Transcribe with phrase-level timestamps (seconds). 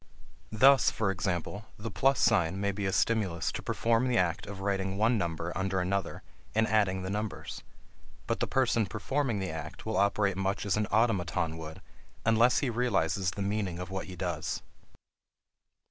[0.51, 4.59] Thus, for example, the plus sign may be a stimulus to perform the act of
[4.59, 6.23] writing one number under another
[6.55, 7.61] and adding the numbers,
[8.25, 11.83] but the person performing the act will operate much as an automaton would
[12.25, 14.63] unless he realizes the meaning of what he does.